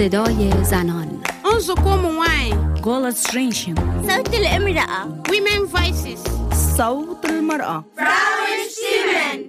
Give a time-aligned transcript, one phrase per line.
[0.00, 1.22] صدای زنان.
[1.44, 3.76] صدای Golden Strinshin
[4.08, 6.20] صوت الامرأة Women Voices.
[6.76, 9.40] صوت المرأة Frauenstimmen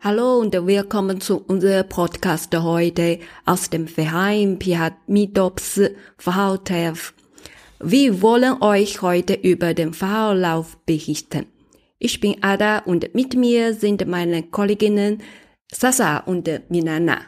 [0.00, 5.80] Hallo und willkommen zu unserem Podcast heute aus dem Verein Pihamidops
[6.18, 7.14] VHTF.
[7.82, 11.46] Wir wollen euch heute über den Fahrlauf berichten.
[12.02, 15.22] Ich bin Ada und mit mir sind meine Kolleginnen
[15.70, 17.20] Sasa und Minana.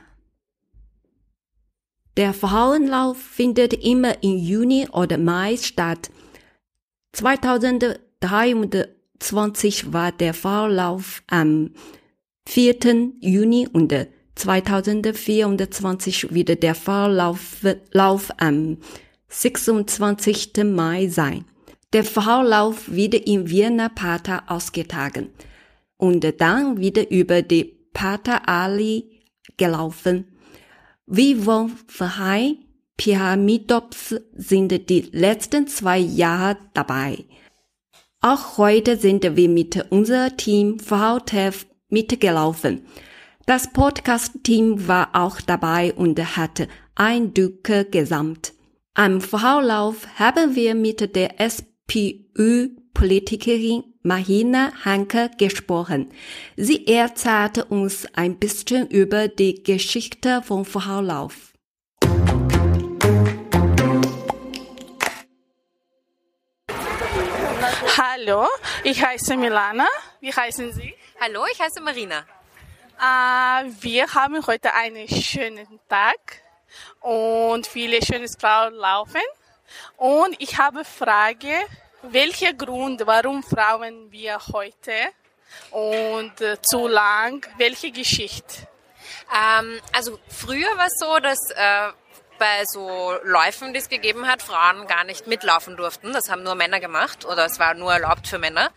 [2.17, 6.11] Der Frauenlauf findet immer im Juni oder Mai statt.
[7.13, 11.73] 2023 war der Frauenlauf am
[12.49, 13.13] 4.
[13.21, 13.95] Juni und
[14.37, 17.59] 2024 wieder der Vorlauf
[17.93, 18.79] Lauf am
[19.29, 20.65] 26.
[20.65, 21.45] Mai sein.
[21.93, 25.29] Der Vorlauf wird in Wiener Pater ausgetragen
[25.99, 29.21] und dann wieder über die Pater Ali
[29.59, 30.27] gelaufen.
[31.07, 32.57] Wie vom Verein
[32.97, 37.25] Pyramidops sind die letzten zwei Jahre dabei.
[38.21, 42.87] Auch heute sind wir mit unserem Team VTF mitgelaufen.
[43.45, 48.55] Das Podcast-Team war auch dabei und hat Eindrücke gesammelt.
[48.95, 51.41] Am Vorlauf haben wir mit der
[51.93, 56.11] SPÖ-Politikerin Mahina Hanke gesprochen.
[56.57, 61.53] Sie erzählte uns ein bisschen über die Geschichte vom Vorlauf.
[67.99, 68.47] Hallo,
[68.85, 69.87] ich heiße Milana.
[70.21, 70.95] Wie heißen Sie?
[71.21, 72.25] Hallo, ich heiße Marina.
[72.99, 76.41] Äh, wir haben heute einen schönen Tag
[77.01, 79.21] und viele schöne Frauen laufen.
[79.97, 81.53] Und ich habe Frage,
[82.03, 84.93] welcher Grund, warum Frauen wir heute
[85.71, 88.67] und äh, zu lang, welche Geschichte?
[89.33, 91.93] Ähm, also früher war es so, dass äh,
[92.43, 96.13] bei so Läufen, die es gegeben hat, Frauen gar nicht mitlaufen durften.
[96.13, 98.73] Das haben nur Männer gemacht oder es war nur erlaubt für Männer.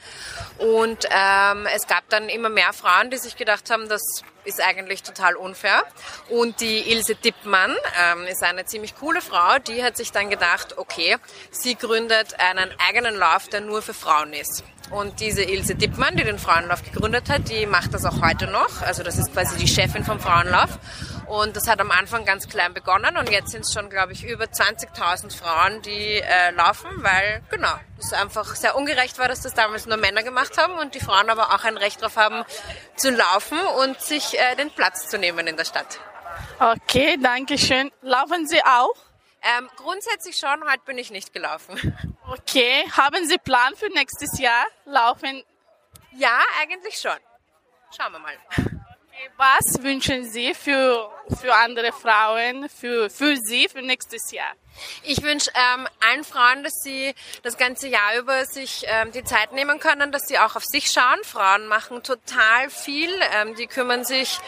[0.60, 4.04] Und ähm, es gab dann immer mehr Frauen, die sich gedacht haben, das
[4.44, 5.84] ist eigentlich total unfair.
[6.30, 10.78] Und die Ilse Dippmann ähm, ist eine ziemlich coole Frau, die hat sich dann gedacht,
[10.78, 11.18] okay,
[11.50, 14.64] sie gründet einen eigenen Lauf, der nur für Frauen ist.
[14.92, 18.84] Und diese Ilse Dippmann, die den Frauenlauf gegründet hat, die macht das auch heute noch.
[18.84, 20.78] Also das ist quasi die Chefin vom Frauenlauf.
[21.28, 24.24] Und das hat am Anfang ganz klein begonnen und jetzt sind es schon, glaube ich,
[24.24, 29.54] über 20.000 Frauen, die äh, laufen, weil, genau, es einfach sehr ungerecht war, dass das
[29.54, 32.44] damals nur Männer gemacht haben und die Frauen aber auch ein Recht darauf haben,
[32.96, 36.00] zu laufen und sich äh, den Platz zu nehmen in der Stadt.
[36.60, 37.92] Okay, danke schön.
[38.02, 38.96] Laufen Sie auch?
[39.42, 41.78] Ähm, grundsätzlich schon, heute bin ich nicht gelaufen.
[42.28, 44.66] Okay, haben Sie Plan für nächstes Jahr?
[44.86, 45.44] Laufen?
[46.18, 47.18] Ja, eigentlich schon.
[47.96, 48.82] Schauen wir mal.
[49.38, 51.10] Was wünschen Sie für,
[51.42, 54.54] für andere Frauen, für, für Sie, für nächstes Jahr?
[55.04, 57.14] Ich wünsche ähm, allen Frauen, dass sie
[57.44, 60.92] das ganze Jahr über sich ähm, die Zeit nehmen können, dass sie auch auf sich
[60.92, 61.24] schauen.
[61.24, 63.10] Frauen machen total viel.
[63.34, 64.40] Ähm, die kümmern sich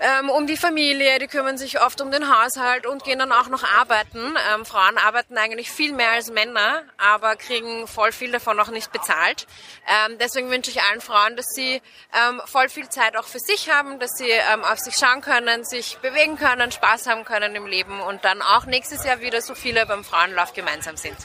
[0.00, 3.48] ähm, um die Familie, die kümmern sich oft um den Haushalt und gehen dann auch
[3.48, 4.34] noch arbeiten.
[4.54, 8.92] Ähm, Frauen arbeiten eigentlich viel mehr als Männer, aber kriegen voll viel davon noch nicht
[8.92, 9.46] bezahlt.
[9.86, 11.80] Ähm, deswegen wünsche ich allen Frauen, dass sie
[12.28, 15.64] ähm, voll viel Zeit auch für sich haben, dass sie ähm, auf sich schauen können,
[15.64, 19.54] sich bewegen können, Spaß haben können im Leben und dann auch nächstes Jahr wieder so
[19.54, 21.16] viele beim Frauenlauf gemeinsam sind.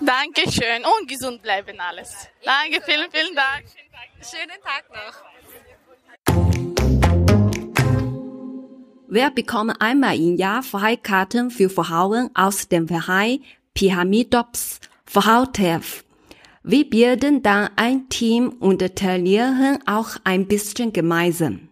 [0.00, 2.28] Dankeschön und gesund bleiben alles.
[2.44, 3.64] Danke, vielen, vielen Dank.
[4.20, 5.22] Schönen Tag noch.
[9.08, 13.44] Wir bekommen einmal im Jahr Freikarten für Frauen aus dem Verein
[13.74, 16.02] Pyramidops Frautev.
[16.64, 21.65] Wir bilden dann ein Team und trainieren auch ein bisschen gemeinsam.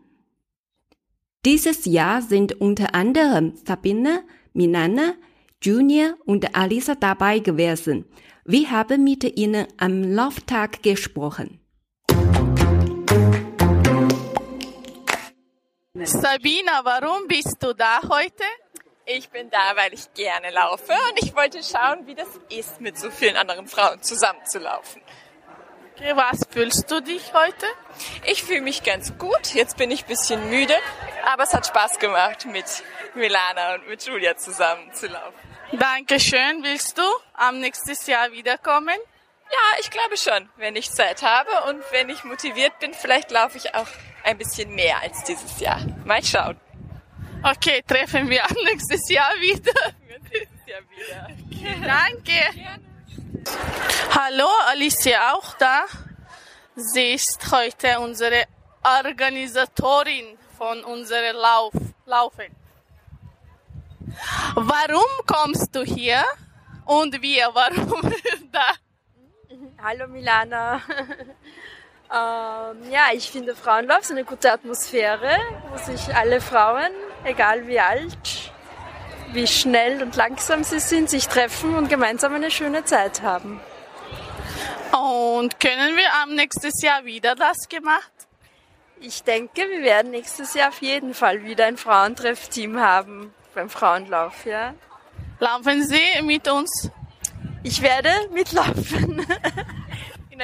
[1.44, 4.24] Dieses Jahr sind unter anderem Sabine,
[4.54, 5.12] Minana,
[5.60, 8.06] Junior und Alisa dabei gewesen.
[8.46, 11.60] Wir haben mit ihnen am Lauftag gesprochen.
[16.02, 18.44] Sabina, warum bist du da heute?
[19.04, 22.98] Ich bin da, weil ich gerne laufe und ich wollte schauen, wie das ist, mit
[22.98, 25.02] so vielen anderen Frauen zusammenzulaufen.
[25.94, 27.66] Okay, was fühlst du dich heute?
[28.26, 29.54] Ich fühle mich ganz gut.
[29.54, 30.74] Jetzt bin ich ein bisschen müde,
[31.26, 32.64] aber es hat Spaß gemacht, mit
[33.14, 35.34] Milana und mit Julia zusammen zu laufen.
[35.72, 36.62] Dankeschön.
[36.62, 37.02] Willst du
[37.34, 38.96] am nächsten Jahr wiederkommen?
[39.50, 43.58] Ja, ich glaube schon, wenn ich Zeit habe und wenn ich motiviert bin, vielleicht laufe
[43.58, 43.86] ich auch
[44.24, 45.80] ein bisschen mehr als dieses Jahr.
[46.04, 46.58] Mal schauen.
[47.42, 49.72] Okay, treffen wir am nächsten Jahr wieder.
[50.08, 51.86] Nächstes Jahr wieder.
[51.86, 52.74] Danke.
[54.10, 55.84] Hallo, Alicia auch da.
[56.74, 58.44] Sie ist heute unsere
[58.82, 61.74] Organisatorin von unserem Lauf,
[62.06, 62.46] Laufen.
[64.54, 66.24] Warum kommst du hier?
[66.86, 68.14] Und wir, warum
[68.50, 68.70] da?
[69.82, 70.80] Hallo Milana.
[72.10, 75.36] ähm, ja, ich finde Frauenlauf ist eine gute Atmosphäre,
[75.68, 76.92] wo sich alle Frauen,
[77.24, 78.52] egal wie alt,
[79.32, 83.60] wie schnell und langsam sie sind, sich treffen und gemeinsam eine schöne Zeit haben.
[84.92, 88.12] Und können wir am nächsten Jahr wieder das gemacht?
[89.00, 94.46] Ich denke, wir werden nächstes Jahr auf jeden Fall wieder ein Frauentreffteam haben beim Frauenlauf,
[94.46, 94.74] ja.
[95.40, 96.90] Laufen Sie mit uns?
[97.62, 99.26] Ich werde mitlaufen.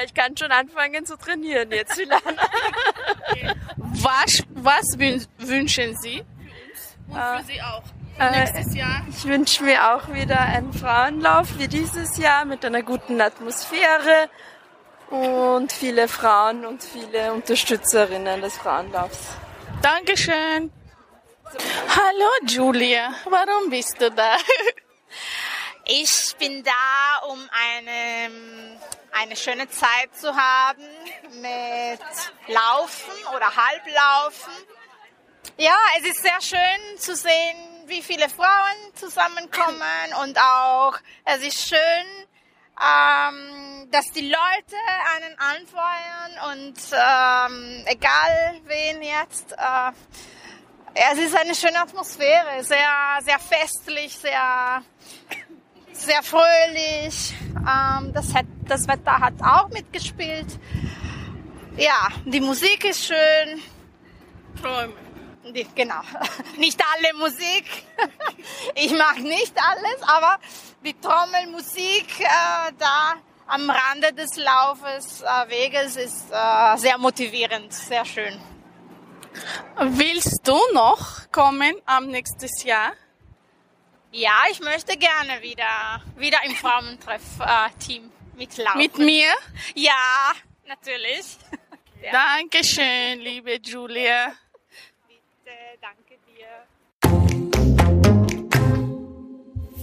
[0.05, 2.21] Ich kann schon anfangen zu trainieren jetzt, Milana.
[3.77, 6.23] Was, was wün- wünschen Sie?
[7.09, 7.83] Und für Sie auch.
[8.31, 9.05] Nächstes Jahr.
[9.09, 14.29] Ich wünsche mir auch wieder einen Frauenlauf wie dieses Jahr mit einer guten Atmosphäre
[15.11, 19.19] und viele Frauen und viele Unterstützerinnen des Frauenlaufs.
[19.81, 20.71] Dankeschön.
[21.89, 24.37] Hallo Julia, warum bist du da?
[25.83, 28.31] Ich bin da, um eine,
[29.11, 30.85] eine schöne Zeit zu haben
[31.41, 31.99] mit
[32.47, 34.53] Laufen oder Halblaufen.
[35.57, 41.67] Ja, es ist sehr schön zu sehen, wie viele Frauen zusammenkommen und auch es ist
[41.67, 42.27] schön,
[42.79, 44.77] ähm, dass die Leute
[45.15, 49.91] einen anfeuern und ähm, egal wen jetzt, äh,
[50.93, 54.83] es ist eine schöne Atmosphäre, sehr, sehr festlich, sehr,
[55.93, 57.33] sehr fröhlich.
[57.55, 60.59] Ähm, das, hat, das Wetter hat auch mitgespielt.
[61.77, 63.61] Ja, die Musik ist schön.
[64.61, 65.10] Träume.
[65.75, 66.01] Genau.
[66.57, 67.65] Nicht alle Musik.
[68.75, 70.39] Ich mag nicht alles, aber
[70.83, 73.15] die Trommelmusik äh, da
[73.47, 78.39] am Rande des Laufes, äh, Weges ist äh, sehr motivierend, sehr schön.
[79.77, 82.93] Willst du noch kommen am nächsten Jahr?
[84.11, 88.77] Ja, ich möchte gerne wieder, wieder im Frauentreff-Team mitlaufen.
[88.77, 89.31] Mit mir?
[89.75, 90.33] Ja,
[90.67, 91.37] natürlich.
[92.11, 94.33] Dankeschön, liebe Julia.
[95.51, 96.47] Bitte, danke dir.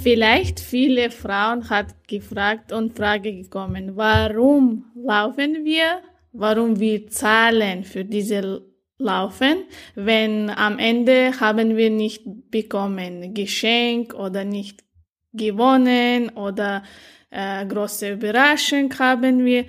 [0.02, 6.00] Vielleicht viele Frauen hat gefragt und Frage gekommen, warum laufen wir?
[6.32, 8.62] Warum wir zahlen für diese
[9.00, 14.82] Laufen, wenn am Ende haben wir nicht bekommen Geschenk oder nicht
[15.32, 16.82] gewonnen oder
[17.30, 19.66] äh, große Überraschung haben wir.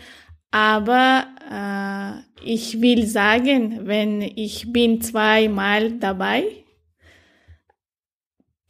[0.52, 6.44] Aber äh, ich will sagen, wenn ich bin zweimal dabei,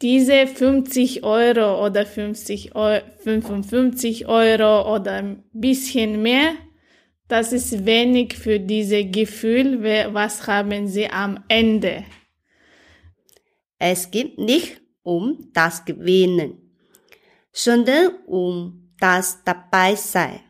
[0.01, 6.53] diese 50 Euro oder 50 Eu 55 Euro oder ein bisschen mehr,
[7.27, 9.83] das ist wenig für diese Gefühl,
[10.13, 12.05] was haben sie am Ende.
[13.77, 16.57] Es geht nicht um das Gewinnen,
[17.51, 20.48] sondern um das Dabeisein.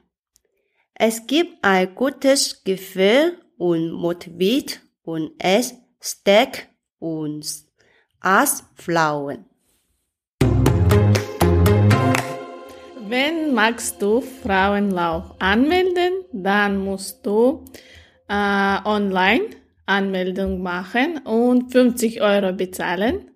[1.01, 6.67] Es gibt ein gutes Gefühl und motiviert und es stärkt
[6.99, 7.71] uns
[8.19, 9.45] als Frauen.
[13.07, 17.63] Wenn magst du Frauenlauf anmelden, dann musst du
[18.27, 19.45] äh, online
[19.85, 23.31] Anmeldung machen und 50 Euro bezahlen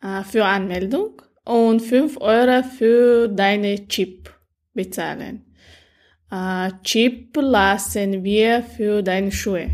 [0.00, 4.32] äh, für Anmeldung und 5 Euro für deine Chip
[4.72, 5.45] bezahlen.
[6.30, 9.70] Äh, Chip lassen wir für deine Schuhe.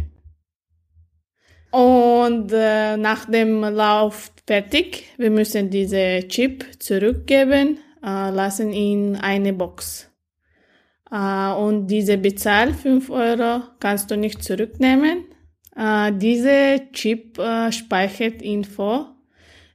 [1.71, 9.55] Und äh, nach dem Lauf fertig, wir müssen diese Chip zurückgeben, äh, lassen in eine
[9.55, 10.11] Box.
[11.11, 15.25] Äh, und diese Bezahl 5 Euro kannst du nicht zurücknehmen.
[15.75, 19.07] Äh, diese Chip äh, speichert Info,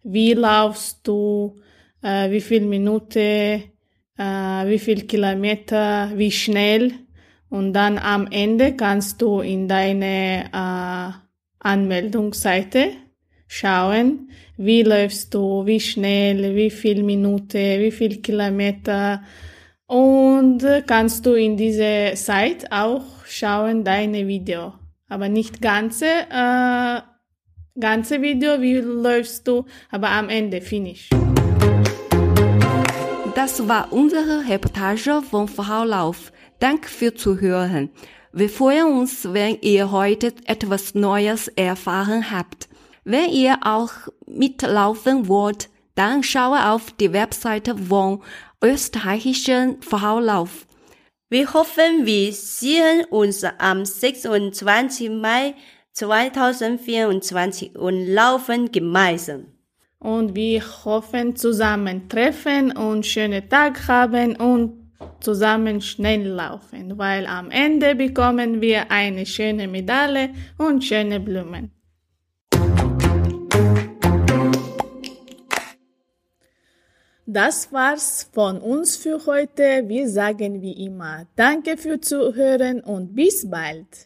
[0.03, 1.59] wie laufst du,
[2.03, 3.63] äh, wie viel Minute,
[4.17, 6.93] äh, wie viel Kilometer, wie schnell.
[7.49, 11.11] Und dann am Ende kannst du in deine äh,
[11.59, 12.91] Anmeldungsseite
[13.47, 19.23] schauen, wie läufst du, wie schnell, wie viel Minute, wie viel Kilometer.
[19.85, 24.73] Und kannst du in diese Seite auch schauen deine Video.
[25.07, 27.01] Aber nicht ganze, äh,
[27.79, 31.09] ganze Video, wie läufst du, aber am Ende finish.
[33.37, 36.31] Das war unsere Reportage von Frau Lauf.
[36.57, 37.91] Danke für Zuhören.
[38.33, 42.67] Wir freuen uns, wenn ihr heute etwas Neues erfahren habt.
[43.03, 43.91] Wenn ihr auch
[44.25, 48.23] mitlaufen wollt, dann schaue auf die Webseite von
[48.63, 50.65] österreichischen Frau Lauf.
[51.29, 55.11] Wir hoffen, wir sehen uns am 26.
[55.11, 55.53] Mai
[55.93, 59.56] 2024 und laufen gemeinsam.
[59.99, 64.87] Und wir hoffen zusammen treffen und schönen Tag haben und
[65.19, 71.71] zusammen schnell laufen, weil am Ende bekommen wir eine schöne Medaille und schöne Blumen.
[77.29, 79.83] Das war's von uns für heute.
[79.87, 84.05] Wir sagen wie immer Danke für Zuhören und bis bald.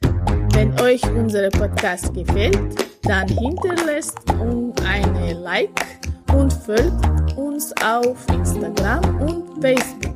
[0.53, 2.57] Wenn euch unser Podcast gefällt,
[3.03, 5.85] dann hinterlasst uns eine Like
[6.33, 10.15] und folgt uns auf Instagram und Facebook.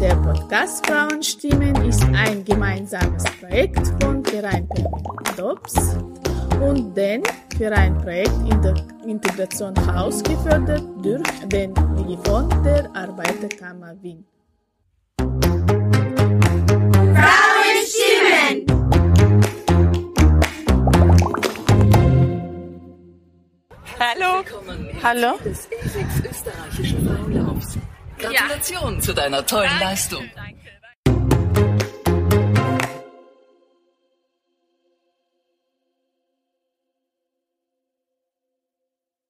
[0.00, 4.68] Der Podcast Frauenstimmen ist ein gemeinsames Projekt von Verein
[5.36, 5.96] Dobbs
[6.60, 7.22] und den
[7.56, 8.74] Vereinprojekt in der
[9.06, 14.24] Integration Haus gefördert durch den Digifond der Arbeiterkammer Wien.
[24.20, 24.44] Hallo.
[25.02, 25.38] Hallo.
[25.44, 27.78] des E6 österreichischen Frauenlaufs.
[28.18, 30.24] Gratulation zu deiner tollen Leistung.